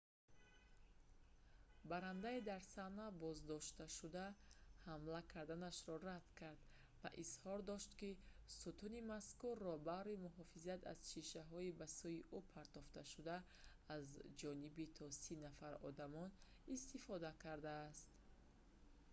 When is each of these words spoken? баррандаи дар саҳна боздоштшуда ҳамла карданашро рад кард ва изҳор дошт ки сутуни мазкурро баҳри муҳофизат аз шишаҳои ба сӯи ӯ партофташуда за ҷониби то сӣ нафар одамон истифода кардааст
баррандаи 1.89 2.39
дар 2.49 2.61
саҳна 2.75 3.07
боздоштшуда 3.23 4.25
ҳамла 4.87 5.19
карданашро 5.33 5.95
рад 6.09 6.25
кард 6.39 6.61
ва 7.01 7.09
изҳор 7.23 7.59
дошт 7.71 7.89
ки 7.99 8.11
сутуни 8.61 9.01
мазкурро 9.13 9.73
баҳри 9.89 10.21
муҳофизат 10.25 10.81
аз 10.93 10.99
шишаҳои 11.13 11.75
ба 11.79 11.87
сӯи 11.99 12.19
ӯ 12.37 12.39
партофташуда 12.53 13.35
за 14.11 14.21
ҷониби 14.39 14.85
то 14.97 15.05
сӣ 15.21 15.33
нафар 15.45 15.73
одамон 15.89 16.29
истифода 16.75 17.31
кардааст 17.43 18.09